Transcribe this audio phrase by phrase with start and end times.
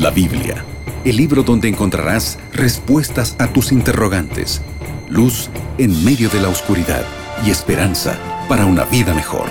[0.00, 0.64] La Biblia,
[1.04, 4.62] el libro donde encontrarás respuestas a tus interrogantes,
[5.10, 7.04] luz en medio de la oscuridad
[7.44, 8.18] y esperanza
[8.48, 9.44] para una vida mejor.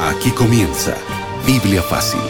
[0.00, 0.94] Aquí comienza
[1.46, 2.22] Biblia Fácil.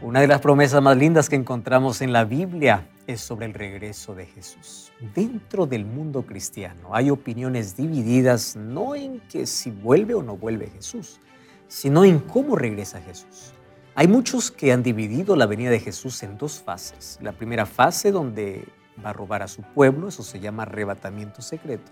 [0.00, 4.14] Una de las promesas más lindas que encontramos en la Biblia es sobre el regreso
[4.14, 4.92] de Jesús.
[5.14, 10.68] Dentro del mundo cristiano hay opiniones divididas no en que si vuelve o no vuelve
[10.68, 11.20] Jesús,
[11.68, 13.52] sino en cómo regresa Jesús.
[13.98, 17.18] Hay muchos que han dividido la venida de Jesús en dos fases.
[17.22, 18.68] La primera fase donde
[19.02, 21.90] va a robar a su pueblo, eso se llama arrebatamiento secreto.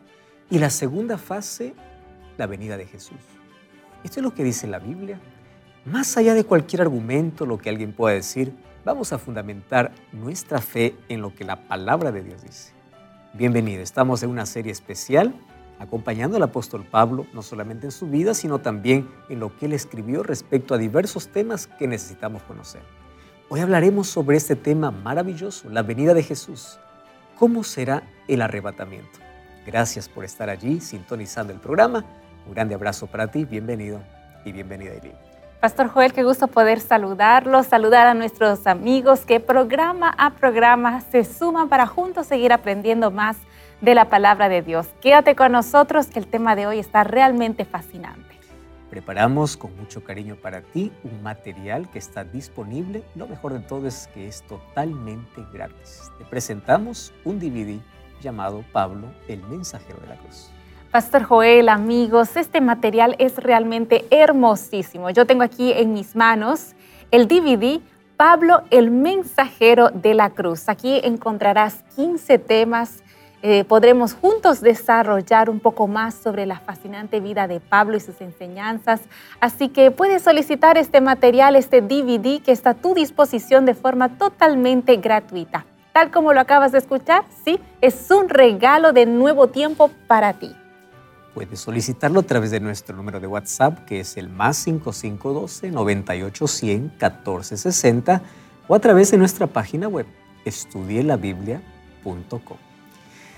[0.50, 1.74] Y la segunda fase,
[2.36, 3.16] la venida de Jesús.
[4.04, 5.18] Esto es lo que dice la Biblia.
[5.86, 8.52] Más allá de cualquier argumento, lo que alguien pueda decir,
[8.84, 12.74] vamos a fundamentar nuestra fe en lo que la palabra de Dios dice.
[13.32, 15.34] Bienvenido, estamos en una serie especial
[15.78, 19.72] acompañando al apóstol Pablo, no solamente en su vida, sino también en lo que él
[19.72, 22.82] escribió respecto a diversos temas que necesitamos conocer.
[23.48, 26.78] Hoy hablaremos sobre este tema maravilloso, la venida de Jesús.
[27.38, 29.18] ¿Cómo será el arrebatamiento?
[29.66, 32.04] Gracias por estar allí sintonizando el programa.
[32.46, 34.00] Un grande abrazo para ti, bienvenido
[34.44, 35.16] y bienvenida Eileen.
[35.60, 41.24] Pastor Joel, qué gusto poder saludarlos, saludar a nuestros amigos que programa a programa se
[41.24, 43.38] suman para juntos seguir aprendiendo más
[43.84, 44.88] de la palabra de Dios.
[45.02, 48.34] Quédate con nosotros que el tema de hoy está realmente fascinante.
[48.88, 53.02] Preparamos con mucho cariño para ti un material que está disponible.
[53.14, 56.10] Lo mejor de todo es que es totalmente gratis.
[56.16, 57.78] Te presentamos un DVD
[58.22, 60.50] llamado Pablo, el mensajero de la cruz.
[60.90, 65.10] Pastor Joel, amigos, este material es realmente hermosísimo.
[65.10, 66.74] Yo tengo aquí en mis manos
[67.10, 67.82] el DVD
[68.16, 70.68] Pablo, el mensajero de la cruz.
[70.68, 73.03] Aquí encontrarás 15 temas
[73.46, 78.22] eh, podremos juntos desarrollar un poco más sobre la fascinante vida de Pablo y sus
[78.22, 79.02] enseñanzas.
[79.38, 84.16] Así que puedes solicitar este material, este DVD que está a tu disposición de forma
[84.16, 85.66] totalmente gratuita.
[85.92, 90.56] Tal como lo acabas de escuchar, sí, es un regalo de nuevo tiempo para ti.
[91.34, 96.80] Puedes solicitarlo a través de nuestro número de WhatsApp, que es el más 5512 9810
[96.80, 98.22] 1460,
[98.68, 100.06] o a través de nuestra página web,
[100.46, 102.73] estudielabiblia.com.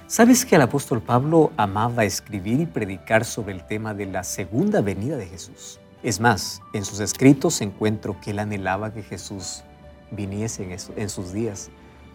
[0.09, 4.81] ¿Sabes que el apóstol Pablo amaba escribir y predicar sobre el tema de la segunda
[4.81, 5.81] venida de Jesús?
[6.05, 9.65] Es más, en sus escritos encuentro que él anhelaba que Jesús
[10.12, 11.71] viniese en, sus días.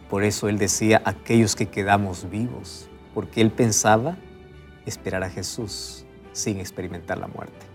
[0.09, 4.15] Por eso él decía, aquellos que quedamos vivos, porque él pensaba
[4.85, 7.65] esperar a Jesús sin experimentar la muerte.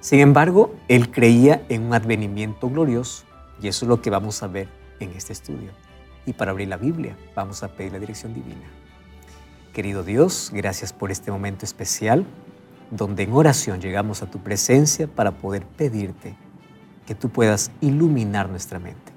[0.00, 3.24] Sin embargo, él creía en un advenimiento glorioso
[3.62, 4.68] y eso es lo que vamos a ver
[4.98, 5.70] en este estudio.
[6.26, 8.79] Y para abrir la Biblia, vamos a pedir la dirección divina.
[9.72, 12.26] Querido Dios, gracias por este momento especial
[12.90, 16.36] donde en oración llegamos a tu presencia para poder pedirte
[17.06, 19.12] que tú puedas iluminar nuestra mente,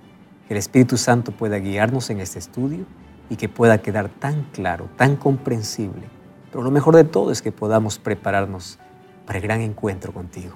[0.48, 2.86] que el Espíritu Santo pueda guiarnos en este estudio
[3.30, 6.04] y que pueda quedar tan claro, tan comprensible.
[6.52, 8.78] Pero lo mejor de todo es que podamos prepararnos
[9.26, 10.54] para el gran encuentro contigo.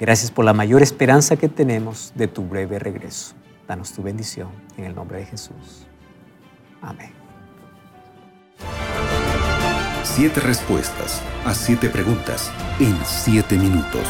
[0.00, 3.34] Gracias por la mayor esperanza que tenemos de tu breve regreso.
[3.68, 5.86] Danos tu bendición en el nombre de Jesús.
[6.80, 7.17] Amén.
[10.10, 14.02] Siete respuestas a siete preguntas en siete minutos.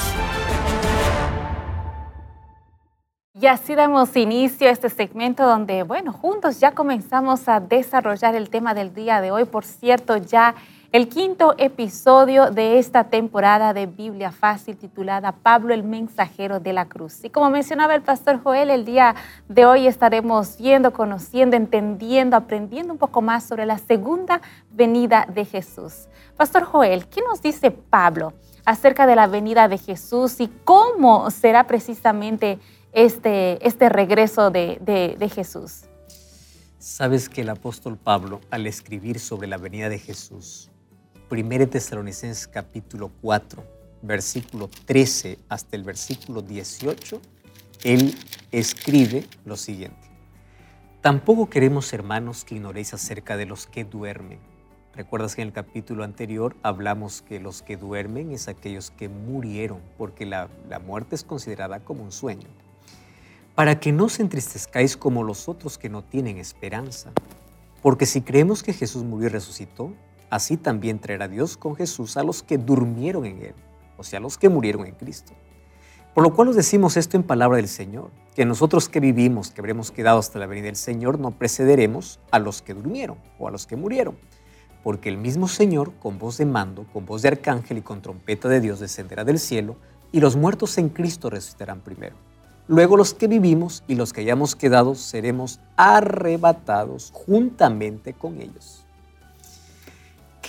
[3.35, 8.49] Y así damos inicio a este segmento donde, bueno, juntos ya comenzamos a desarrollar el
[8.49, 9.45] tema del día de hoy.
[9.45, 10.55] Por cierto, ya
[10.91, 16.87] el quinto episodio de esta temporada de Biblia Fácil titulada Pablo el Mensajero de la
[16.87, 17.23] Cruz.
[17.25, 19.15] Y como mencionaba el pastor Joel, el día
[19.51, 24.41] de hoy estaremos viendo, conociendo, entendiendo, aprendiendo un poco más sobre la segunda
[24.71, 26.09] venida de Jesús.
[26.39, 28.33] Pastor Joel, ¿qué nos dice Pablo
[28.65, 32.59] acerca de la venida de Jesús y cómo será precisamente
[32.93, 35.83] este, este regreso de, de Jesús?
[36.79, 40.71] Sabes que el apóstol Pablo, al escribir sobre la venida de Jesús,
[41.31, 43.63] 1 Tesalonicenses capítulo 4,
[44.01, 47.21] versículo 13 hasta el versículo 18,
[47.85, 48.15] él
[48.51, 50.09] escribe lo siguiente.
[51.03, 54.39] Tampoco queremos, hermanos, que ignoréis acerca de los que duermen.
[54.95, 59.81] Recuerdas que en el capítulo anterior hablamos que los que duermen es aquellos que murieron,
[59.99, 62.49] porque la, la muerte es considerada como un sueño.
[63.55, 67.13] Para que no os entristezcáis como los otros que no tienen esperanza.
[67.83, 69.93] Porque si creemos que Jesús murió y resucitó,
[70.31, 73.55] así también traerá Dios con Jesús a los que durmieron en Él,
[73.97, 75.33] o sea, a los que murieron en Cristo.
[76.15, 79.61] Por lo cual os decimos esto en palabra del Señor, que nosotros que vivimos, que
[79.61, 83.51] habremos quedado hasta la venida del Señor, no precederemos a los que durmieron o a
[83.51, 84.17] los que murieron,
[84.83, 88.49] porque el mismo Señor, con voz de mando, con voz de arcángel y con trompeta
[88.49, 89.77] de Dios, descenderá del cielo,
[90.11, 92.17] y los muertos en Cristo resucitarán primero.
[92.67, 98.85] Luego los que vivimos y los que hayamos quedado seremos arrebatados juntamente con ellos.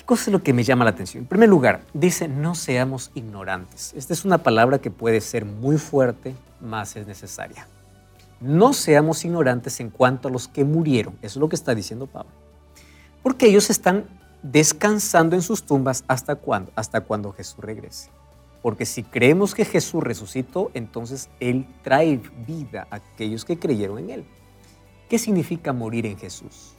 [0.10, 1.22] ¿Qué cosa es lo que me llama la atención?
[1.22, 3.94] En primer lugar, dice no seamos ignorantes.
[3.96, 7.68] Esta es una palabra que puede ser muy fuerte, más es necesaria.
[8.42, 11.14] No seamos ignorantes en cuanto a los que murieron.
[11.22, 12.32] Eso es lo que está diciendo Pablo.
[13.22, 14.06] Porque ellos están
[14.42, 16.72] descansando en sus tumbas hasta cuándo?
[16.76, 18.10] Hasta cuando Jesús regrese.
[18.64, 24.10] Porque si creemos que Jesús resucitó, entonces Él trae vida a aquellos que creyeron en
[24.10, 24.26] Él.
[25.08, 26.74] ¿Qué significa morir en Jesús?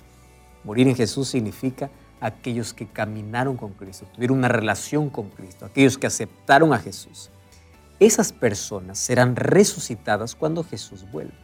[0.65, 1.91] Morir en Jesús significa
[2.21, 7.31] aquellos que caminaron con Cristo, tuvieron una relación con Cristo, aquellos que aceptaron a Jesús.
[7.99, 11.35] Esas personas serán resucitadas cuando Jesús vuelva.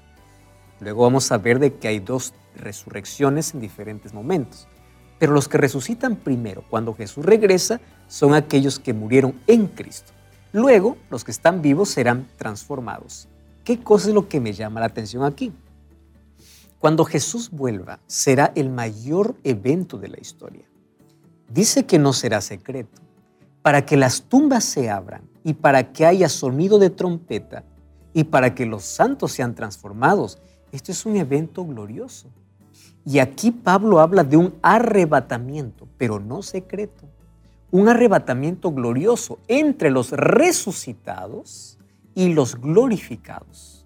[0.81, 4.69] Luego vamos a ver de que hay dos resurrecciones en diferentes momentos.
[5.19, 10.13] Pero los que resucitan primero, cuando Jesús regresa, son aquellos que murieron en Cristo.
[10.53, 13.29] Luego, los que están vivos serán transformados.
[13.65, 15.53] ¿Qué cosa es lo que me llama la atención aquí?
[16.87, 20.67] Cuando Jesús vuelva, será el mayor evento de la historia.
[21.53, 23.03] Dice que no será secreto.
[23.61, 27.65] Para que las tumbas se abran y para que haya sonido de trompeta
[28.15, 30.39] y para que los santos sean transformados.
[30.71, 32.29] Esto es un evento glorioso.
[33.05, 37.09] Y aquí Pablo habla de un arrebatamiento, pero no secreto.
[37.73, 41.79] Un arrebatamiento glorioso entre los resucitados
[42.15, 43.86] y los glorificados.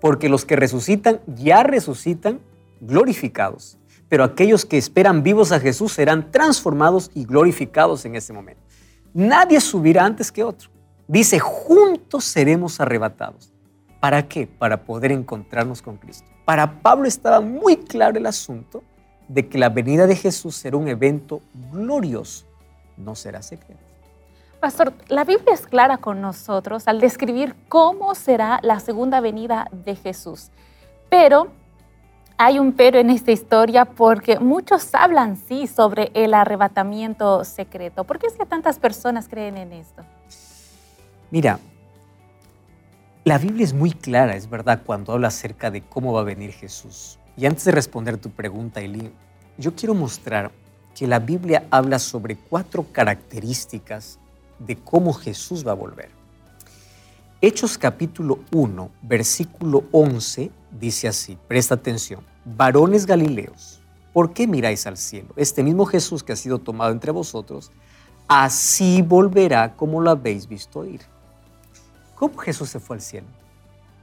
[0.00, 2.40] Porque los que resucitan ya resucitan
[2.80, 3.78] glorificados.
[4.08, 8.62] Pero aquellos que esperan vivos a Jesús serán transformados y glorificados en ese momento.
[9.14, 10.70] Nadie subirá antes que otro.
[11.06, 13.52] Dice, juntos seremos arrebatados.
[14.00, 14.46] ¿Para qué?
[14.46, 16.26] Para poder encontrarnos con Cristo.
[16.44, 18.82] Para Pablo estaba muy claro el asunto
[19.28, 21.40] de que la venida de Jesús será un evento
[21.70, 22.46] glorioso,
[22.96, 23.89] no será secreto.
[24.60, 29.96] Pastor, la Biblia es clara con nosotros al describir cómo será la segunda venida de
[29.96, 30.50] Jesús.
[31.08, 31.48] Pero
[32.36, 38.04] hay un pero en esta historia porque muchos hablan, sí, sobre el arrebatamiento secreto.
[38.04, 40.02] ¿Por qué es que tantas personas creen en esto?
[41.30, 41.58] Mira,
[43.24, 46.52] la Biblia es muy clara, es verdad, cuando habla acerca de cómo va a venir
[46.52, 47.18] Jesús.
[47.34, 49.10] Y antes de responder tu pregunta, Eli,
[49.56, 50.50] yo quiero mostrar
[50.94, 54.18] que la Biblia habla sobre cuatro características
[54.60, 56.10] de cómo Jesús va a volver.
[57.40, 63.80] Hechos capítulo 1, versículo 11 dice así, presta atención, varones galileos,
[64.12, 65.30] ¿por qué miráis al cielo?
[65.36, 67.72] Este mismo Jesús que ha sido tomado entre vosotros,
[68.28, 71.00] así volverá como lo habéis visto ir.
[72.14, 73.26] ¿Cómo Jesús se fue al cielo?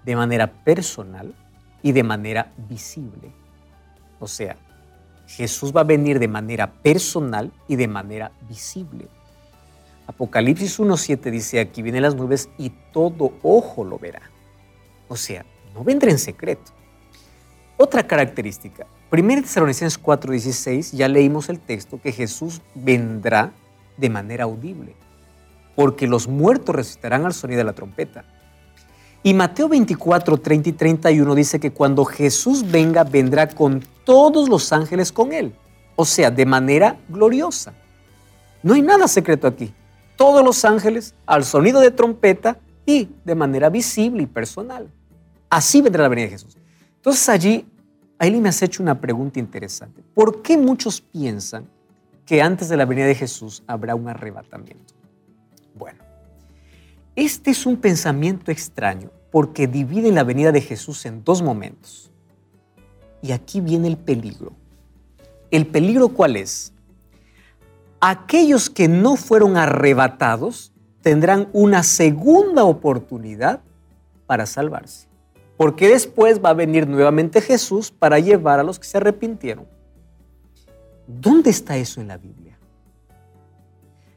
[0.03, 1.35] De manera personal
[1.83, 3.31] y de manera visible.
[4.19, 4.57] O sea,
[5.27, 9.07] Jesús va a venir de manera personal y de manera visible.
[10.07, 14.21] Apocalipsis 1.7 dice, aquí vienen las nubes y todo ojo lo verá.
[15.07, 16.71] O sea, no vendrá en secreto.
[17.77, 23.51] Otra característica, 1 Tesalonicenses 4.16, ya leímos el texto que Jesús vendrá
[23.97, 24.95] de manera audible
[25.77, 28.25] porque los muertos resucitarán al sonido de la trompeta.
[29.21, 34.73] Y Mateo 24, 30 y 31 dice que cuando Jesús venga, vendrá con todos los
[34.73, 35.53] ángeles con él.
[35.95, 37.75] O sea, de manera gloriosa.
[38.63, 39.71] No hay nada secreto aquí.
[40.17, 44.91] Todos los ángeles al sonido de trompeta y de manera visible y personal.
[45.49, 46.57] Así vendrá la venida de Jesús.
[46.95, 47.65] Entonces allí,
[48.17, 50.03] ahí me has hecho una pregunta interesante.
[50.13, 51.65] ¿Por qué muchos piensan
[52.25, 54.93] que antes de la venida de Jesús habrá un arrebatamiento?
[55.75, 56.03] Bueno,
[57.15, 62.11] este es un pensamiento extraño porque divide la venida de Jesús en dos momentos.
[63.21, 64.53] Y aquí viene el peligro.
[65.51, 66.73] ¿El peligro cuál es?
[67.99, 73.61] Aquellos que no fueron arrebatados tendrán una segunda oportunidad
[74.25, 75.07] para salvarse.
[75.55, 79.65] Porque después va a venir nuevamente Jesús para llevar a los que se arrepintieron.
[81.07, 82.59] ¿Dónde está eso en la Biblia?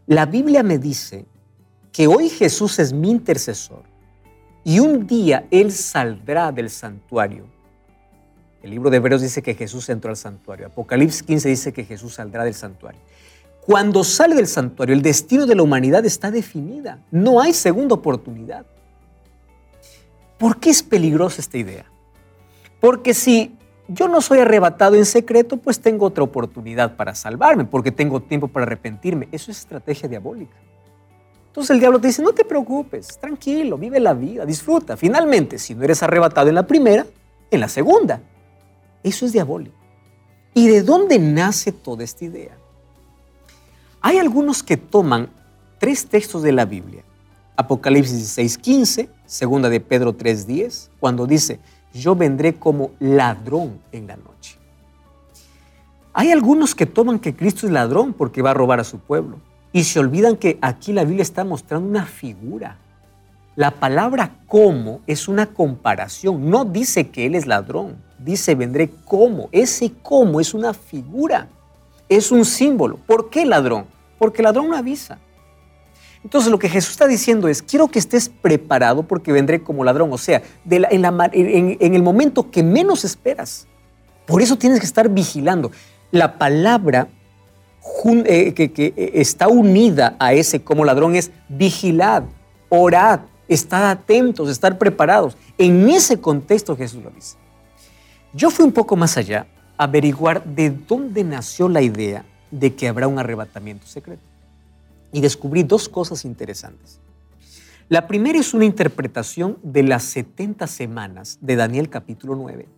[0.06, 1.24] La Biblia me dice
[1.92, 3.84] que hoy Jesús es mi intercesor
[4.64, 7.46] y un día Él saldrá del santuario.
[8.62, 10.66] El libro de Hebreos dice que Jesús entró al santuario.
[10.66, 13.00] Apocalipsis 15 dice que Jesús saldrá del santuario.
[13.66, 16.98] Cuando sale del santuario, el destino de la humanidad está definida.
[17.10, 18.64] No hay segunda oportunidad.
[20.38, 21.84] ¿Por qué es peligrosa esta idea?
[22.80, 23.54] Porque si
[23.88, 28.48] yo no soy arrebatado en secreto, pues tengo otra oportunidad para salvarme, porque tengo tiempo
[28.48, 29.28] para arrepentirme.
[29.32, 30.56] Eso es estrategia diabólica.
[31.48, 34.96] Entonces el diablo te dice, no te preocupes, tranquilo, vive la vida, disfruta.
[34.96, 37.04] Finalmente, si no eres arrebatado en la primera,
[37.50, 38.22] en la segunda.
[39.02, 39.76] Eso es diabólico.
[40.54, 42.56] ¿Y de dónde nace toda esta idea?
[44.02, 45.28] Hay algunos que toman
[45.78, 47.04] tres textos de la Biblia,
[47.56, 51.60] Apocalipsis 6:15, segunda de Pedro 3:10, cuando dice,
[51.92, 54.56] yo vendré como ladrón en la noche.
[56.14, 59.38] Hay algunos que toman que Cristo es ladrón porque va a robar a su pueblo
[59.72, 62.78] y se olvidan que aquí la Biblia está mostrando una figura.
[63.54, 69.50] La palabra como es una comparación, no dice que Él es ladrón, dice vendré como.
[69.52, 71.48] Ese como es una figura,
[72.10, 72.98] es un símbolo.
[73.06, 73.86] ¿Por qué ladrón?
[74.18, 75.18] Porque ladrón no avisa.
[76.22, 80.12] Entonces lo que Jesús está diciendo es, quiero que estés preparado porque vendré como ladrón,
[80.12, 83.66] o sea, en, el momento que menos esperas.
[84.26, 85.70] Por eso tienes que estar vigilando.
[86.10, 87.08] La palabra
[88.26, 92.24] eh, que, que, está unida a ese como ladrón es vigilad,
[92.68, 95.36] orad, estar atentos, estar preparados.
[95.56, 97.36] En ese contexto Jesús lo dice.
[98.34, 99.46] Yo fui un poco más allá
[99.80, 104.22] averiguar de dónde nació la idea de que habrá un arrebatamiento secreto
[105.10, 107.00] y descubrí dos cosas interesantes.
[107.88, 112.68] La primera es una interpretación de las 70 semanas de Daniel capítulo 9.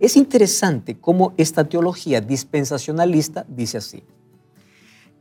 [0.00, 4.02] Es interesante cómo esta teología dispensacionalista dice así.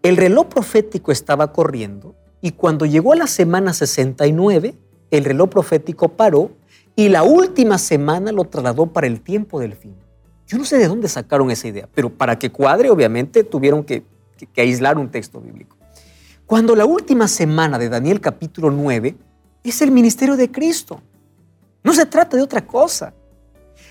[0.01, 4.73] El reloj profético estaba corriendo y cuando llegó a la semana 69,
[5.11, 6.51] el reloj profético paró
[6.95, 9.95] y la última semana lo trasladó para el tiempo del fin.
[10.49, 14.03] Yo no sé de dónde sacaron esa idea, pero para que cuadre, obviamente, tuvieron que,
[14.57, 15.77] aislar un texto bíblico.
[16.47, 19.15] Cuando la última semana de Daniel capítulo 9
[19.63, 21.01] es el ministerio de Cristo.
[21.83, 23.13] No se trata de otra cosa.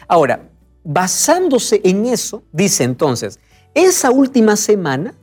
[0.08, 0.48] Ahora,
[0.82, 3.38] basándose en eso, dice entonces,
[3.72, 5.14] esa última semana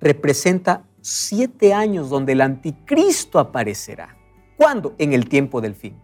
[0.00, 4.16] representa siete años donde el anticristo aparecerá.
[4.56, 4.96] ¿Cuándo?
[4.98, 5.94] En el tiempo del fin.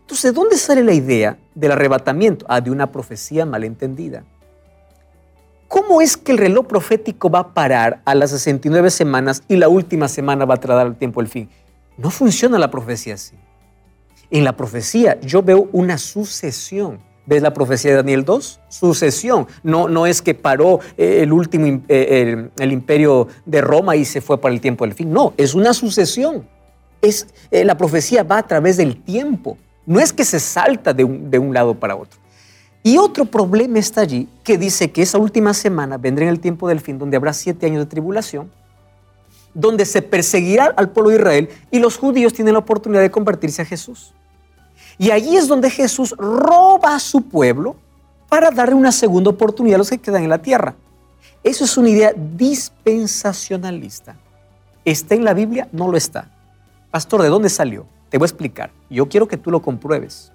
[0.00, 2.44] Entonces, ¿de dónde sale la idea del arrebatamiento?
[2.48, 4.24] Ah, de una profecía malentendida.
[5.72, 9.70] ¿Cómo es que el reloj profético va a parar a las 69 semanas y la
[9.70, 11.48] última semana va a tratar el tiempo del fin?
[11.96, 13.36] No funciona la profecía así.
[14.30, 16.98] En la profecía yo veo una sucesión.
[17.24, 18.60] ¿Ves la profecía de Daniel 2?
[18.68, 19.46] Sucesión.
[19.62, 24.20] No, no es que paró eh, el último eh, el, imperio de Roma y se
[24.20, 25.10] fue para el tiempo del fin.
[25.10, 26.46] No, es una sucesión.
[27.00, 29.56] Es, eh, la profecía va a través del tiempo.
[29.86, 32.21] No es que se salta de un, de un lado para otro.
[32.82, 36.68] Y otro problema está allí que dice que esa última semana vendrá en el tiempo
[36.68, 38.50] del fin, donde habrá siete años de tribulación,
[39.54, 43.62] donde se perseguirá al pueblo de Israel y los judíos tienen la oportunidad de convertirse
[43.62, 44.12] a Jesús.
[44.98, 47.76] Y allí es donde Jesús roba a su pueblo
[48.28, 50.74] para darle una segunda oportunidad a los que quedan en la tierra.
[51.44, 54.16] Eso es una idea dispensacionalista.
[54.84, 55.68] ¿Está en la Biblia?
[55.70, 56.28] No lo está.
[56.90, 57.86] Pastor, ¿de dónde salió?
[58.10, 58.70] Te voy a explicar.
[58.90, 60.31] Yo quiero que tú lo compruebes.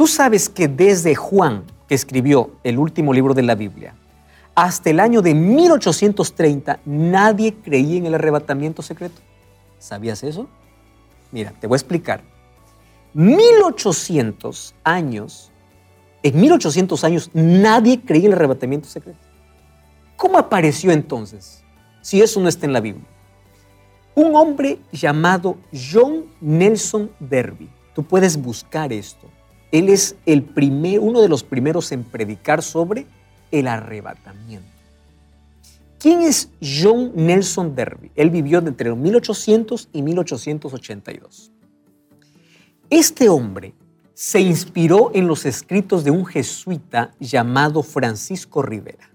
[0.00, 3.94] Tú sabes que desde Juan, que escribió el último libro de la Biblia,
[4.54, 9.20] hasta el año de 1830 nadie creía en el arrebatamiento secreto.
[9.78, 10.48] ¿Sabías eso?
[11.30, 12.22] Mira, te voy a explicar.
[13.12, 15.52] 1800 años,
[16.22, 19.20] en 1800 años nadie creía en el arrebatamiento secreto.
[20.16, 21.62] ¿Cómo apareció entonces?
[22.00, 23.06] Si eso no está en la Biblia.
[24.14, 27.68] Un hombre llamado John Nelson Derby.
[27.94, 29.28] Tú puedes buscar esto.
[29.72, 33.06] Él es el primer, uno de los primeros en predicar sobre
[33.50, 34.66] el arrebatamiento.
[35.98, 38.10] ¿Quién es John Nelson Derby?
[38.14, 41.52] Él vivió entre los 1800 y 1882.
[42.88, 43.74] Este hombre
[44.14, 49.10] se inspiró en los escritos de un jesuita llamado Francisco Rivera.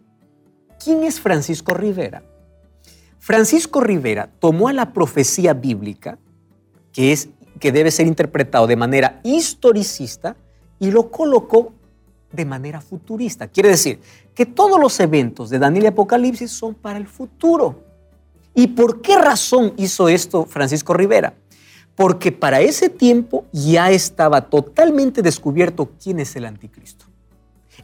[0.83, 2.23] ¿Quién es Francisco Rivera?
[3.19, 6.19] Francisco Rivera tomó a la profecía bíblica,
[6.93, 10.37] que, es, que debe ser interpretado de manera historicista,
[10.79, 11.73] y lo colocó
[12.31, 13.47] de manera futurista.
[13.47, 13.99] Quiere decir
[14.33, 17.83] que todos los eventos de Daniel y Apocalipsis son para el futuro.
[18.53, 21.33] ¿Y por qué razón hizo esto Francisco Rivera?
[21.95, 27.05] Porque para ese tiempo ya estaba totalmente descubierto quién es el anticristo.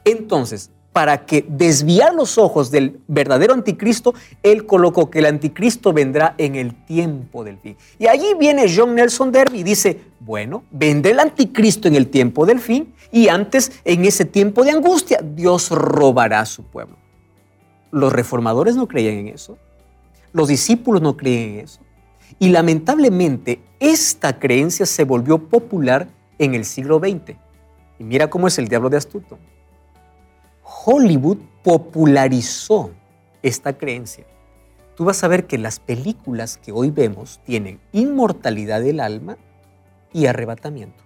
[0.03, 6.35] Entonces, para que desviar los ojos del verdadero anticristo, él colocó que el anticristo vendrá
[6.37, 7.77] en el tiempo del fin.
[7.97, 12.45] Y allí viene John Nelson Derby y dice, bueno, vendrá el anticristo en el tiempo
[12.45, 16.97] del fin y antes, en ese tiempo de angustia, Dios robará a su pueblo.
[17.91, 19.57] Los reformadores no creían en eso,
[20.33, 21.79] los discípulos no creían en eso.
[22.39, 26.07] Y lamentablemente esta creencia se volvió popular
[26.37, 27.35] en el siglo XX.
[27.99, 29.37] Y mira cómo es el diablo de astuto
[30.85, 32.91] Hollywood popularizó
[33.41, 34.25] esta creencia.
[34.95, 39.37] Tú vas a ver que las películas que hoy vemos tienen inmortalidad del alma
[40.13, 41.03] y arrebatamiento.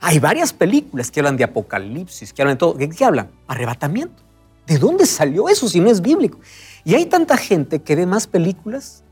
[0.00, 2.74] Hay varias películas que hablan de apocalipsis, que hablan de todo.
[2.74, 3.30] ¿De qué hablan?
[3.46, 4.22] Arrebatamiento.
[4.66, 6.38] ¿De dónde salió eso si no es bíblico?
[6.84, 9.04] Y hay tanta gente que ve más películas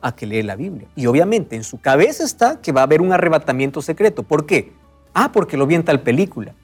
[0.00, 0.88] a que lee la Biblia.
[0.94, 4.22] Y obviamente en su cabeza está que va a haber un arrebatamiento secreto.
[4.22, 4.72] ¿Por qué?
[5.14, 6.54] Ah, porque lo vi en tal película.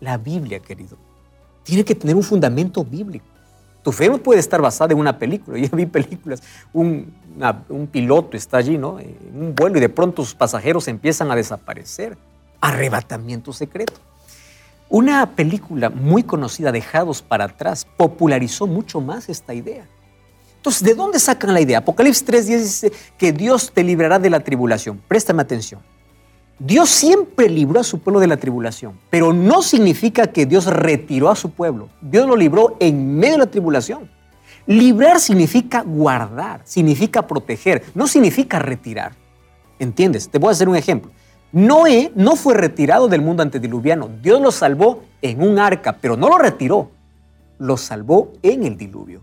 [0.00, 0.96] La Biblia, querido,
[1.68, 3.26] tiene que tener un fundamento bíblico.
[3.82, 5.58] Tu fe no puede estar basada en una película.
[5.60, 7.12] Yo vi películas, un,
[7.68, 8.98] un piloto está allí, ¿no?
[8.98, 12.16] En un vuelo y de pronto sus pasajeros empiezan a desaparecer.
[12.62, 14.00] Arrebatamiento secreto.
[14.88, 19.86] Una película muy conocida, Dejados para atrás, popularizó mucho más esta idea.
[20.56, 21.78] Entonces, ¿de dónde sacan la idea?
[21.78, 25.00] Apocalipsis 3.10 dice que Dios te librará de la tribulación.
[25.06, 25.82] Préstame atención.
[26.58, 31.30] Dios siempre libró a su pueblo de la tribulación, pero no significa que Dios retiró
[31.30, 31.88] a su pueblo.
[32.00, 34.10] Dios lo libró en medio de la tribulación.
[34.66, 39.12] Librar significa guardar, significa proteger, no significa retirar.
[39.78, 40.28] ¿Entiendes?
[40.28, 41.12] Te voy a hacer un ejemplo.
[41.52, 44.10] Noé no fue retirado del mundo antediluviano.
[44.20, 46.90] Dios lo salvó en un arca, pero no lo retiró.
[47.58, 49.22] Lo salvó en el diluvio.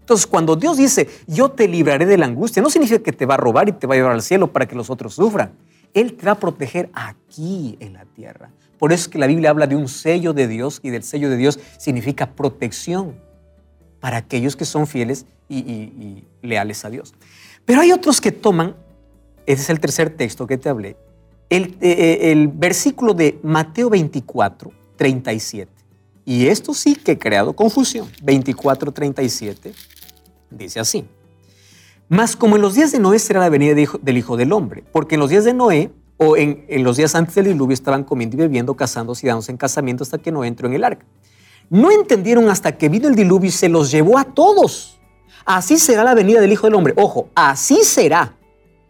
[0.00, 3.34] Entonces, cuando Dios dice, yo te libraré de la angustia, no significa que te va
[3.34, 5.50] a robar y te va a llevar al cielo para que los otros sufran.
[5.94, 8.50] Él te va a proteger aquí en la tierra.
[8.78, 11.28] Por eso es que la Biblia habla de un sello de Dios y del sello
[11.30, 13.16] de Dios significa protección
[14.00, 17.14] para aquellos que son fieles y, leales a Dios.
[17.64, 18.76] Pero hay otros que toman,
[19.46, 20.96] ese es el tercer texto que te hablé,
[21.50, 25.72] el, eh, eh, versículo de Mateo 24, 37.
[26.24, 28.08] Y esto sí que ha creado confusión.
[28.22, 29.72] 24, 37
[30.50, 31.04] dice así.
[32.08, 35.16] Más como en los días de Noé será la venida del Hijo del Hombre, porque
[35.16, 38.40] en los días de Noé o en, los días antes del diluvio estaban comiendo y
[38.40, 41.04] bebiendo, casándose y dándose en casamiento hasta que Noé entró en el arca.
[41.68, 44.98] No entendieron hasta que vino el diluvio y se los llevó a todos.
[45.44, 46.94] Así será la venida del Hijo del Hombre.
[46.96, 48.34] Ojo, así será.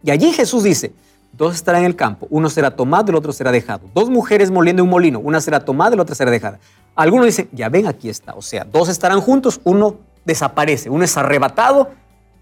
[0.01, 0.93] Y allí Jesús dice,
[1.33, 3.89] dos estarán en el campo, uno será tomado, el otro será dejado.
[3.93, 6.57] Dos mujeres moliendo un molino, una será tomada, la otra será dejada.
[6.95, 8.33] Algunos dicen, ya ven, aquí está.
[8.35, 11.99] O sea, dos estarán juntos, uno desaparece, uno es arrebatado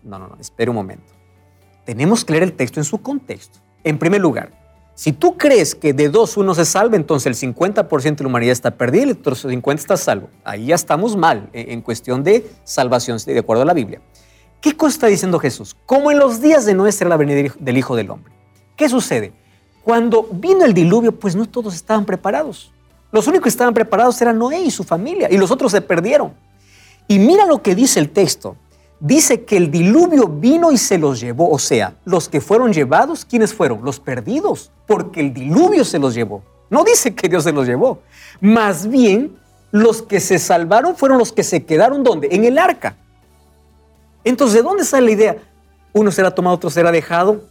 [0.08, 1.14] no, no, no, espera un momento.
[1.86, 3.60] Tenemos que leer el texto en su contexto.
[3.84, 4.52] En primer lugar,
[4.96, 8.52] si tú crees que de dos uno se salva, entonces el 50% de la humanidad
[8.52, 10.30] está perdida y el otro 50% está salvo.
[10.44, 14.02] Ahí ya estamos mal en cuestión de salvación, de acuerdo a la Biblia.
[14.60, 15.76] ¿Qué cosa está diciendo Jesús?
[15.86, 18.34] Como en los días de será la venida del Hijo del Hombre.
[18.76, 19.34] ¿Qué sucede?
[19.84, 22.74] Cuando vino el diluvio, pues no todos estaban preparados.
[23.12, 26.34] Los únicos que estaban preparados eran Noé y su familia, y los otros se perdieron.
[27.08, 28.58] Y mira lo que dice el texto
[29.00, 31.50] dice que el diluvio vino y se los llevó.
[31.50, 33.84] O sea, los que fueron llevados, ¿quiénes fueron?
[33.84, 36.44] Los perdidos, porque el diluvio se los llevó.
[36.70, 38.02] No dice que Dios se los llevó.
[38.42, 39.38] Más bien,
[39.72, 42.30] los que se salvaron fueron los que se quedaron ¿dónde?
[42.32, 42.96] En el arca.
[44.24, 45.38] Entonces, ¿de dónde sale la idea?
[45.94, 47.42] Uno será tomado, otro será dejado.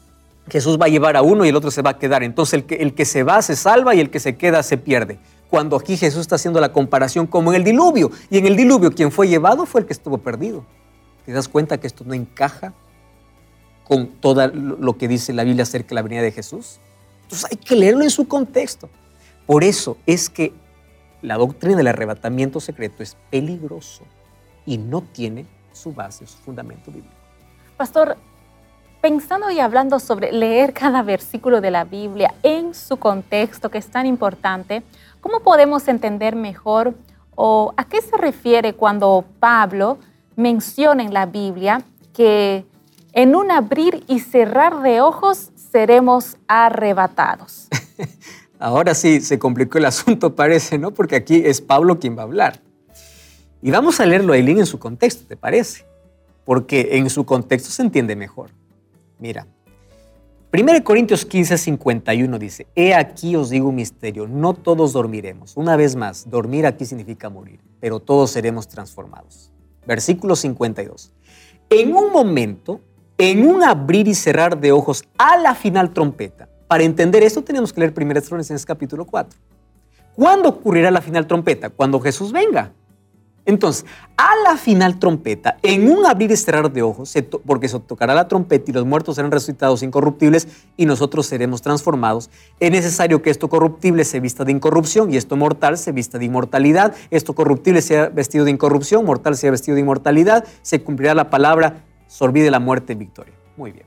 [0.48, 2.22] Jesús va a llevar a uno y el otro se va a quedar.
[2.22, 5.18] Entonces, el que, se va se salva y el que se queda se pierde.
[5.50, 8.10] Cuando aquí Jesús está haciendo la comparación como en el diluvio.
[8.30, 10.64] Y en el diluvio, quien fue llevado fue el que estuvo perdido.
[11.26, 12.72] ¿Te das cuenta que esto no encaja
[13.82, 16.78] con todo lo que dice la Biblia acerca de la venida de Jesús?
[17.24, 18.88] Entonces hay que leerlo en su contexto.
[19.44, 20.54] Por eso es que
[21.22, 24.04] la doctrina del arrebatamiento secreto es peligroso
[24.64, 27.14] y no tiene su base, su fundamento bíblico.
[27.76, 28.16] Pastor,
[29.00, 33.88] pensando y hablando sobre leer cada versículo de la Biblia en su contexto, que es
[33.88, 34.84] tan importante,
[35.20, 36.94] ¿cómo podemos entender mejor
[37.34, 39.98] o a qué se refiere cuando Pablo
[40.36, 42.64] menciona en la Biblia que
[43.12, 47.68] en un abrir y cerrar de ojos seremos arrebatados.
[48.58, 50.90] Ahora sí se complicó el asunto, parece, ¿no?
[50.92, 52.60] Porque aquí es Pablo quien va a hablar.
[53.62, 55.84] Y vamos a leerlo, Eileen, en su contexto, ¿te parece?
[56.44, 58.50] Porque en su contexto se entiende mejor.
[59.18, 59.46] Mira,
[60.52, 65.56] 1 Corintios 15, 51 dice, He aquí os digo un misterio, no todos dormiremos.
[65.56, 69.52] Una vez más, dormir aquí significa morir, pero todos seremos transformados
[69.86, 71.12] versículo 52.
[71.70, 72.80] En un momento,
[73.18, 77.72] en un abrir y cerrar de ojos a la final trompeta, para entender esto tenemos
[77.72, 79.38] que leer 1 Tesalonicenses capítulo 4.
[80.14, 81.70] ¿Cuándo ocurrirá la final trompeta?
[81.70, 82.72] Cuando Jesús venga.
[83.46, 87.14] Entonces, a la final trompeta, en un abrir y cerrar de ojos,
[87.46, 92.28] porque se tocará la trompeta y los muertos serán resucitados incorruptibles y nosotros seremos transformados,
[92.58, 96.24] es necesario que esto corruptible se vista de incorrupción y esto mortal se vista de
[96.24, 101.30] inmortalidad, esto corruptible sea vestido de incorrupción, mortal sea vestido de inmortalidad, se cumplirá la
[101.30, 103.34] palabra, sorvide la muerte en victoria.
[103.56, 103.86] Muy bien.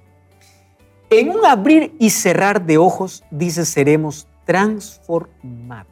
[1.10, 5.90] En un abrir y cerrar de ojos, dice, seremos transformados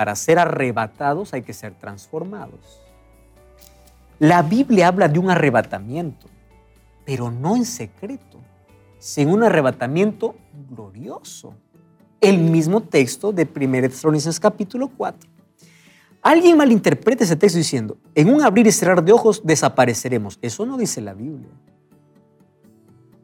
[0.00, 2.80] para ser arrebatados hay que ser transformados.
[4.18, 6.26] La Biblia habla de un arrebatamiento,
[7.04, 8.38] pero no en secreto,
[8.98, 10.36] sino un arrebatamiento
[10.70, 11.52] glorioso.
[12.18, 15.28] El mismo texto de 1 Tesalonicenses capítulo 4.
[16.22, 20.38] Alguien malinterpreta ese texto diciendo, en un abrir y cerrar de ojos desapareceremos.
[20.40, 21.50] Eso no dice la Biblia.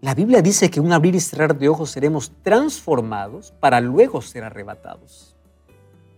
[0.03, 4.45] La Biblia dice que un abrir y cerrar de ojos seremos transformados para luego ser
[4.45, 5.36] arrebatados.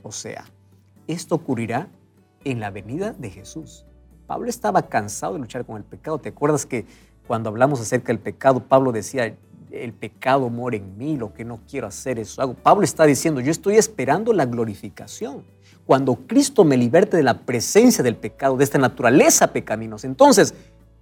[0.03, 0.45] O sea,
[1.07, 1.89] esto ocurrirá
[2.45, 3.85] en la venida de Jesús.
[4.27, 6.19] Pablo estaba cansado de luchar con el pecado.
[6.19, 6.87] ¿Te acuerdas que
[7.27, 9.37] cuando hablamos acerca del pecado, Pablo decía,
[9.71, 12.55] el pecado mora en mí, lo que no quiero hacer, eso hago.
[12.55, 15.45] Pablo está diciendo, yo estoy esperando la glorificación.
[15.85, 20.07] Cuando Cristo me liberte de la presencia del pecado, de esta naturaleza pecaminosa.
[20.07, 20.55] Entonces,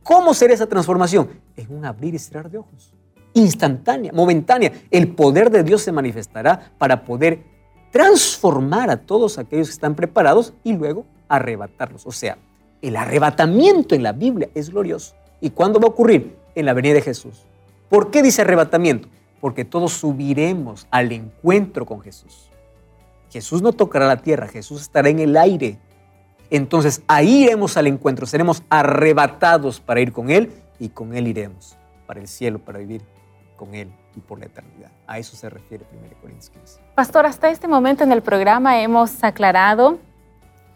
[0.02, 1.28] ¿cómo será esa transformación?
[1.56, 2.92] En un abrir y cerrar de ojos.
[3.34, 4.72] Instantánea, momentánea.
[4.90, 7.55] El poder de Dios se manifestará para poder
[7.90, 12.06] transformar a todos aquellos que están preparados y luego arrebatarlos.
[12.06, 12.38] O sea,
[12.82, 15.14] el arrebatamiento en la Biblia es glorioso.
[15.40, 16.36] ¿Y cuándo va a ocurrir?
[16.54, 17.44] En la venida de Jesús.
[17.88, 19.08] ¿Por qué dice arrebatamiento?
[19.40, 22.50] Porque todos subiremos al encuentro con Jesús.
[23.30, 25.78] Jesús no tocará la tierra, Jesús estará en el aire.
[26.48, 31.76] Entonces ahí iremos al encuentro, seremos arrebatados para ir con Él y con Él iremos
[32.06, 33.02] para el cielo, para vivir
[33.56, 34.90] con Él y por la eternidad.
[35.06, 36.80] A eso se refiere 1 Corintios 15.
[36.94, 39.98] Pastor, hasta este momento en el programa hemos aclarado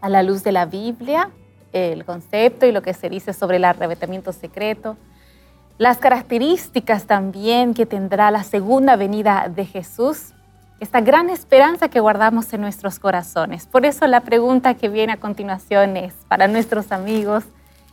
[0.00, 1.30] a la luz de la Biblia
[1.72, 4.96] el concepto y lo que se dice sobre el arrebatamiento secreto,
[5.78, 10.34] las características también que tendrá la segunda venida de Jesús,
[10.78, 13.66] esta gran esperanza que guardamos en nuestros corazones.
[13.66, 17.44] Por eso la pregunta que viene a continuación es para nuestros amigos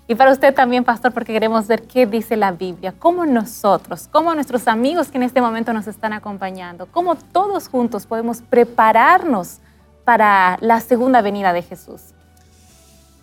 [0.08, 4.34] y para usted también, pastor, porque queremos ver qué dice la Biblia, cómo nosotros, cómo
[4.34, 9.60] nuestros amigos que en este momento nos están acompañando, cómo todos juntos podemos prepararnos
[10.06, 12.14] para la segunda venida de Jesús.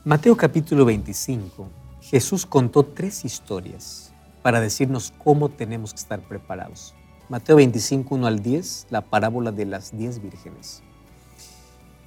[0.05, 1.69] Mateo capítulo 25,
[2.03, 6.95] Jesús contó tres historias para decirnos cómo tenemos que estar preparados.
[7.31, 10.83] Mateo 25, 1 al 10, la parábola de las diez vírgenes.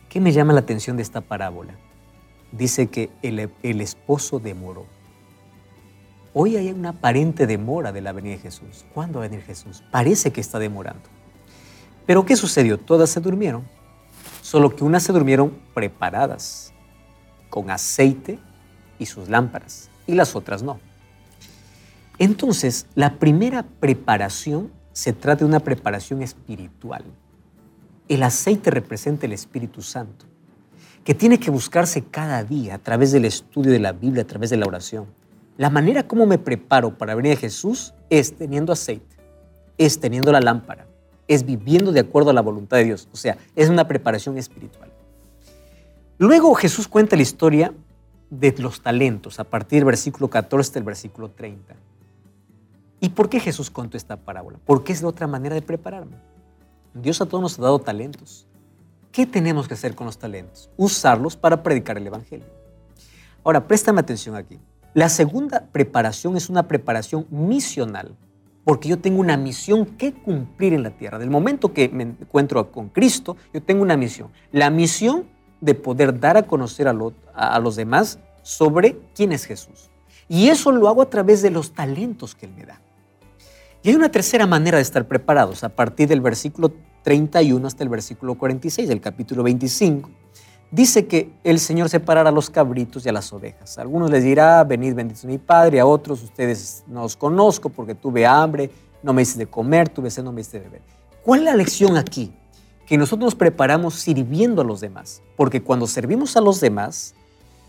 [0.09, 1.73] ¿Qué me llama la atención de esta parábola?
[2.51, 4.85] Dice que el, el esposo demoró.
[6.33, 8.85] Hoy hay una aparente demora de la venida de Jesús.
[8.93, 9.83] ¿Cuándo va a venir Jesús?
[9.91, 11.09] Parece que está demorando.
[12.05, 12.77] Pero ¿qué sucedió?
[12.77, 13.67] Todas se durmieron,
[14.41, 16.73] solo que unas se durmieron preparadas,
[17.49, 18.39] con aceite
[18.99, 20.79] y sus lámparas, y las otras no.
[22.17, 27.03] Entonces, la primera preparación se trata de una preparación espiritual.
[28.07, 30.25] El aceite representa el Espíritu Santo,
[31.03, 34.49] que tiene que buscarse cada día a través del estudio de la Biblia, a través
[34.49, 35.05] de la oración.
[35.57, 39.15] La manera como me preparo para venir a Jesús es teniendo aceite,
[39.77, 40.87] es teniendo la lámpara,
[41.27, 43.07] es viviendo de acuerdo a la voluntad de Dios.
[43.11, 44.91] O sea, es una preparación espiritual.
[46.17, 47.73] Luego Jesús cuenta la historia
[48.29, 51.75] de los talentos a partir del versículo 14 del versículo 30.
[52.99, 54.57] ¿Y por qué Jesús contó esta parábola?
[54.65, 56.17] Porque es de otra manera de prepararme.
[56.95, 58.46] Dios a todos nos ha dado talentos.
[59.11, 60.69] ¿Qué tenemos que hacer con los talentos?
[60.77, 62.45] Usarlos para predicar el Evangelio.
[63.43, 64.59] Ahora, préstame atención aquí.
[64.93, 68.15] La segunda preparación es una preparación misional,
[68.63, 71.19] porque yo tengo una misión que cumplir en la tierra.
[71.19, 74.29] Del momento que me encuentro con Cristo, yo tengo una misión.
[74.51, 75.25] La misión
[75.61, 79.89] de poder dar a conocer a, los demás sobre quién es Jesús.
[80.27, 82.81] Y eso lo hago a través de los talentos que Él me da.
[83.83, 87.89] Y hay una tercera manera de estar preparados, a partir del versículo 31 hasta el
[87.89, 90.09] versículo 46 del capítulo 25.
[90.69, 93.77] Dice que el Señor separará a los cabritos y a las ovejas.
[93.77, 97.95] A algunos les dirá, venid bendito mi Padre, a otros, ustedes no os conozco porque
[97.95, 98.69] tuve hambre,
[99.01, 100.81] no me hice de comer, tuve sed, no me hice de beber.
[101.23, 102.33] ¿Cuál es la lección aquí?
[102.85, 107.15] Que nosotros nos preparamos sirviendo a los demás, porque cuando servimos a los demás,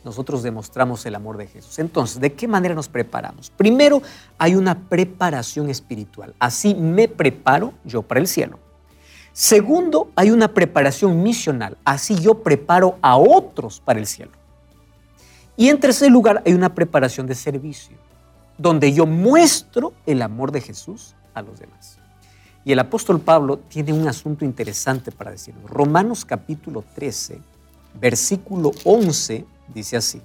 [0.04, 1.78] nosotros demostramos el amor de Jesús.
[1.78, 3.50] Entonces, ¿de qué manera nos preparamos?
[3.50, 4.02] Primero,
[4.38, 6.34] hay una preparación espiritual.
[6.38, 8.58] Así me preparo yo para el cielo.
[9.40, 11.78] Segundo, hay una preparación misional.
[11.84, 14.32] Así yo preparo a otros para el cielo.
[15.56, 17.96] Y en tercer lugar, hay una preparación de servicio,
[18.58, 22.00] donde yo muestro el amor de Jesús a los demás.
[22.64, 25.68] Y el apóstol Pablo tiene un asunto interesante para decirlo.
[25.68, 27.40] Romanos capítulo 13,
[27.94, 30.20] versículo 11 dice así,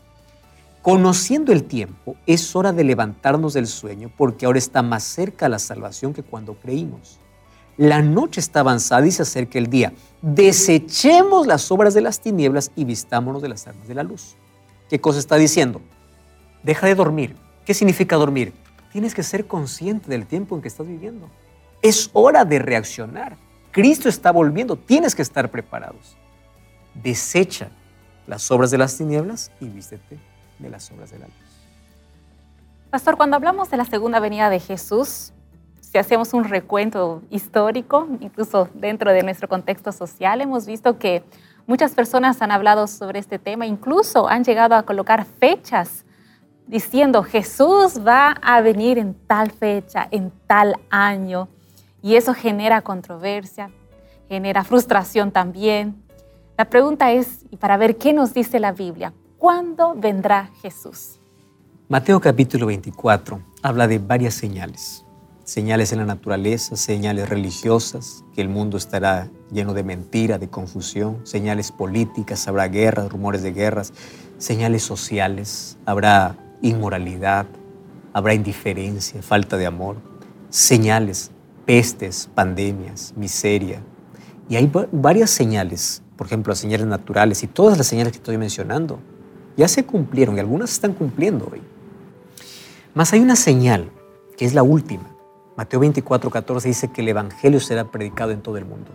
[0.82, 5.60] conociendo el tiempo, es hora de levantarnos del sueño porque ahora está más cerca la
[5.60, 7.20] salvación que cuando creímos.
[7.78, 9.94] La noche está avanzada y se acerca el día.
[10.22, 14.36] Desechemos las obras de las tinieblas y vistámonos de las armas de la luz.
[14.90, 15.82] ¿Qué cosa está diciendo?
[16.62, 17.36] Deja de dormir.
[17.66, 18.54] ¿Qué significa dormir?
[18.92, 21.30] Tienes que ser consciente del tiempo en que estás viviendo.
[21.82, 23.38] Es hora de reaccionar.
[23.72, 24.76] Cristo está volviendo.
[24.76, 26.16] Tienes que estar preparados.
[26.94, 27.70] Desecha
[28.28, 30.20] las obras de las tinieblas y vístete
[30.60, 31.36] de las obras de la luz.
[32.92, 35.33] Pastor, cuando hablamos de la segunda venida de Jesús,
[35.94, 41.24] si hacemos un recuento histórico, incluso dentro de nuestro contexto social, hemos visto que
[41.68, 46.04] muchas personas han hablado sobre este tema, incluso han llegado a colocar fechas
[46.66, 51.48] diciendo Jesús va a venir en tal fecha, en tal año.
[52.02, 53.70] Y eso genera controversia,
[54.28, 56.04] genera frustración también.
[56.58, 61.20] La pregunta es, y para ver qué nos dice la Biblia, ¿cuándo vendrá Jesús?
[61.88, 65.03] Mateo capítulo 24 habla de varias señales.
[65.44, 71.20] Señales en la naturaleza, señales religiosas, que el mundo estará lleno de mentira, de confusión,
[71.24, 73.92] señales políticas, habrá guerras, rumores de guerras,
[74.38, 77.46] señales sociales, habrá inmoralidad,
[78.14, 79.98] habrá indiferencia, falta de amor,
[80.50, 81.30] señales,
[81.66, 83.84] pestes, pandemias, miseria.
[84.48, 88.38] Y hay varias señales, por ejemplo, las señales naturales y todas las señales que estoy
[88.38, 89.02] mencionando,
[89.58, 91.62] ya se cumplieron y algunas están cumpliendo hoy.
[92.94, 93.92] Mas hay una señal,
[94.38, 95.13] que es la última.
[95.56, 98.92] Mateo 24, 14 dice que el Evangelio será predicado en todo el mundo.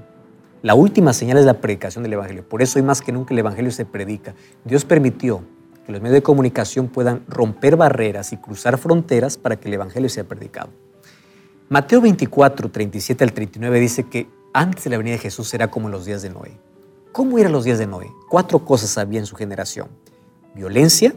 [0.63, 2.49] La última señal es la predicación del Evangelio.
[2.49, 4.35] Por eso hoy más que nunca el Evangelio se predica.
[4.65, 5.43] Dios permitió
[5.87, 10.09] que los medios de comunicación puedan romper barreras y cruzar fronteras para que el Evangelio
[10.09, 10.71] sea predicado.
[11.69, 15.87] Mateo 24, 37 al 39 dice que antes de la venida de Jesús será como
[15.87, 16.59] en los días de Noé.
[17.13, 18.11] ¿Cómo eran los días de Noé?
[18.29, 19.89] Cuatro cosas había en su generación.
[20.55, 21.15] Violencia,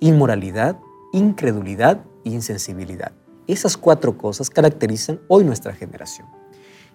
[0.00, 0.78] inmoralidad,
[1.12, 3.12] incredulidad insensibilidad.
[3.46, 6.26] Esas cuatro cosas caracterizan hoy nuestra generación.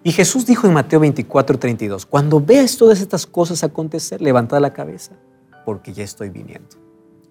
[0.02, 4.72] Y Jesús dijo en Mateo 24, 32, cuando veas todas estas cosas acontecer, levantad la
[4.72, 5.12] cabeza,
[5.64, 6.76] porque ya estoy viniendo.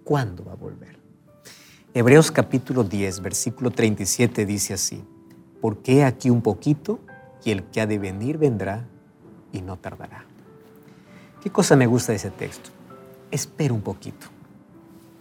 [0.04, 1.00] ¿Cuándo va a volver?
[1.94, 5.04] Hebreos capítulo 10, versículo 37 dice así,
[5.60, 7.00] porque aquí un poquito
[7.44, 8.88] y el que ha de venir vendrá
[9.52, 10.26] y no tardará.
[11.42, 12.70] ¿Qué cosa me gusta de ese texto?
[13.32, 14.28] Espera un poquito,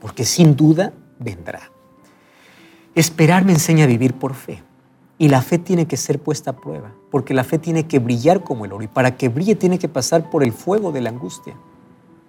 [0.00, 1.70] porque sin duda vendrá.
[2.94, 4.62] Esperar me enseña a vivir por fe.
[5.18, 8.44] Y la fe tiene que ser puesta a prueba, porque la fe tiene que brillar
[8.44, 8.84] como el oro.
[8.84, 11.56] Y para que brille tiene que pasar por el fuego de la angustia.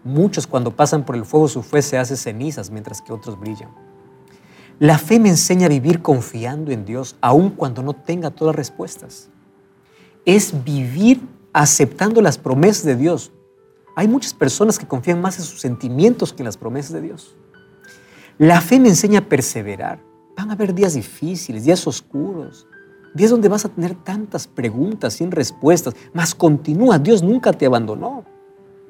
[0.03, 3.69] Muchos cuando pasan por el fuego su fe se hace cenizas, mientras que otros brillan.
[4.79, 8.67] La fe me enseña a vivir confiando en Dios, aun cuando no tenga todas las
[8.67, 9.29] respuestas.
[10.25, 11.21] Es vivir
[11.53, 13.31] aceptando las promesas de Dios.
[13.95, 17.35] Hay muchas personas que confían más en sus sentimientos que en las promesas de Dios.
[18.37, 20.08] La fe me enseña a perseverar
[20.39, 22.65] Van a haber días difíciles, días oscuros,
[23.13, 28.23] días donde vas a tener tantas preguntas sin respuestas, mas continúa, Dios nunca te abandonó.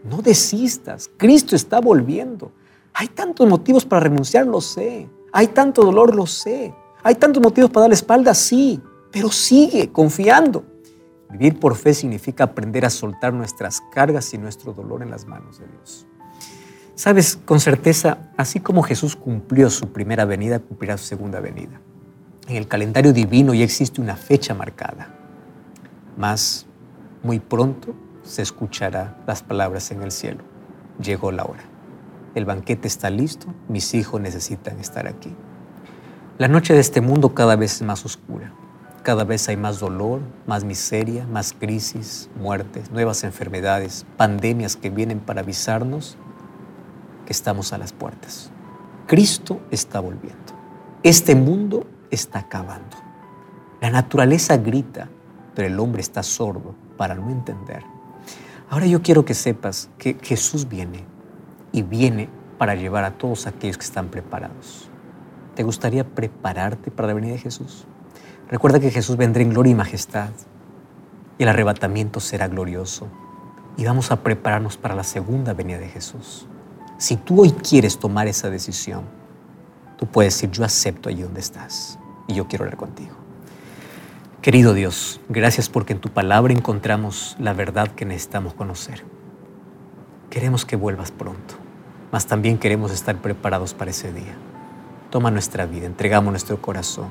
[0.03, 2.51] No desistas, Cristo está volviendo.
[2.93, 5.09] Hay tantos motivos para renunciar, lo sé.
[5.33, 6.71] Hay tanto dolor, lo sé.
[7.01, 8.79] Hay tantos motivos para dar la espalda, sí.
[9.11, 10.63] Pero sigue confiando.
[11.31, 15.57] Vivir por fe significa aprender a soltar nuestras cargas y nuestro dolor en las manos
[15.57, 16.05] de Dios.
[16.99, 21.79] Sabes, con certeza, así como Jesús cumplió su primera venida, cumplirá su segunda venida.
[22.49, 25.07] En el calendario divino ya existe una fecha marcada,
[26.17, 26.65] mas
[27.23, 30.43] muy pronto se escuchará las palabras en el cielo.
[31.01, 31.63] Llegó la hora.
[32.35, 35.33] El banquete está listo, mis hijos necesitan estar aquí.
[36.37, 38.51] La noche de este mundo cada vez es más oscura.
[39.03, 45.21] Cada vez hay más dolor, más miseria, más crisis, muertes, nuevas enfermedades, pandemias que vienen
[45.21, 46.17] para avisarnos
[47.29, 48.51] estamos a las puertas.
[49.07, 50.53] Cristo está volviendo.
[51.03, 52.97] Este mundo está acabando.
[53.81, 55.09] La naturaleza grita,
[55.55, 57.83] pero el hombre está sordo para no entender.
[58.69, 61.05] Ahora yo quiero que sepas que Jesús viene
[61.71, 64.89] y viene para llevar a todos aquellos que están preparados.
[65.55, 67.87] ¿Te gustaría prepararte para la venida de Jesús?
[68.49, 70.29] Recuerda que Jesús vendrá en gloria y majestad
[71.37, 73.07] y el arrebatamiento será glorioso
[73.77, 76.47] y vamos a prepararnos para la segunda venida de Jesús.
[76.99, 79.03] Si tú hoy quieres tomar esa decisión,
[79.97, 83.15] tú puedes decir, yo acepto allí donde estás y yo quiero hablar contigo.
[84.41, 89.05] Querido Dios, gracias porque en tu palabra encontramos la verdad que necesitamos conocer.
[90.29, 91.55] Queremos que vuelvas pronto,
[92.11, 94.35] mas también queremos estar preparados para ese día.
[95.09, 97.07] Toma nuestra vida, entregamos nuestro corazón.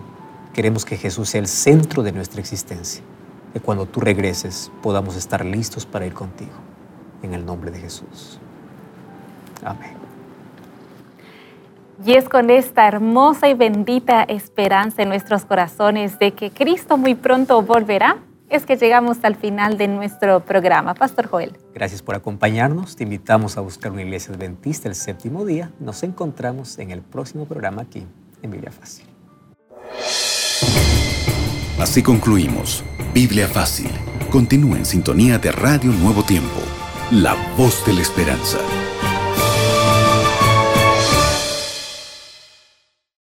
[0.52, 3.02] Queremos que Jesús sea el centro de nuestra existencia,
[3.54, 6.52] que cuando tú regreses podamos estar listos para ir contigo.
[7.22, 8.38] En el nombre de Jesús.
[9.64, 10.08] Amén.
[12.04, 17.16] Y es con esta hermosa y bendita esperanza en nuestros corazones de que Cristo muy
[17.16, 18.18] pronto volverá,
[18.48, 20.94] es que llegamos al final de nuestro programa.
[20.94, 21.58] Pastor Joel.
[21.74, 22.96] Gracias por acompañarnos.
[22.96, 25.70] Te invitamos a buscar una iglesia adventista el séptimo día.
[25.80, 28.06] Nos encontramos en el próximo programa aquí
[28.42, 29.04] en Biblia Fácil.
[31.78, 32.84] Así concluimos.
[33.12, 33.90] Biblia Fácil.
[34.30, 36.60] Continúa en sintonía de Radio Nuevo Tiempo,
[37.10, 38.58] la voz de la esperanza.